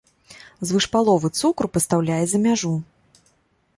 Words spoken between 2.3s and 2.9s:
за мяжу.